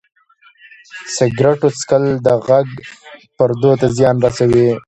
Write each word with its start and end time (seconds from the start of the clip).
سګرټو 1.15 1.69
څښل 1.79 2.03
د 2.25 2.27
غږ 2.47 2.67
پردو 3.37 3.71
ته 3.79 3.87
زیان 3.97 4.15
رسوي. 4.25 4.67